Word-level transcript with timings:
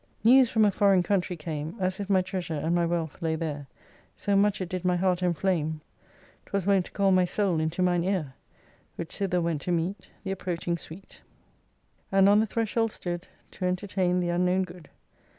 1 0.23 0.31
News 0.33 0.49
from 0.49 0.65
a 0.65 0.71
foreign 0.71 1.03
country 1.03 1.35
came, 1.35 1.75
As 1.79 1.99
if 1.99 2.09
my 2.09 2.23
treasure 2.23 2.55
and 2.55 2.73
my 2.73 2.87
wealth 2.87 3.21
lay 3.21 3.35
there: 3.35 3.67
So 4.15 4.35
much 4.35 4.59
it 4.59 4.67
did 4.69 4.83
my 4.83 4.95
heart 4.95 5.19
enflame 5.21 5.81
'Twas 6.47 6.65
wont 6.65 6.85
to 6.85 6.91
call 6.91 7.11
my 7.11 7.23
soul 7.25 7.59
into 7.59 7.83
mine 7.83 8.03
ear! 8.03 8.33
Which 8.95 9.15
thither 9.19 9.39
went 9.41 9.61
to 9.61 9.71
meet 9.71 10.09
The 10.23 10.31
approaching 10.31 10.79
sweet: 10.79 11.21
And 12.11 12.27
on 12.27 12.39
the 12.39 12.47
threshold 12.47 12.91
stood, 12.91 13.27
To 13.51 13.65
entertain 13.65 14.21
the 14.21 14.29
unknown 14.29 14.63
good. 14.63 14.89